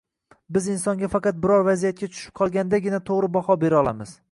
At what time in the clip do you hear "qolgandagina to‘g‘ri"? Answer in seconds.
2.41-3.33